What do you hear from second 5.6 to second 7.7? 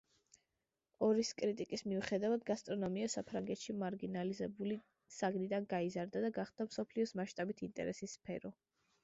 გაიზარდა და გახდა მსოფლიოს მასშტაბით